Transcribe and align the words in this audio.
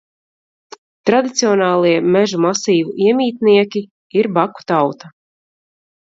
Tradicionālie 1.09 1.91
mežu 2.15 2.39
masīvu 2.45 2.95
iemītnieki 3.09 3.83
ir 4.23 4.31
baku 4.39 4.65
tauta. 4.73 5.11